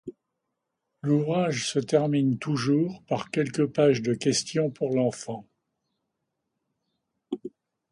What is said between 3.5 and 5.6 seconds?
pages de questions pour l'enfant.